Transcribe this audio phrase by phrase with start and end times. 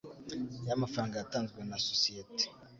[0.67, 2.43] yamafaranga yatanzwe na sosiyete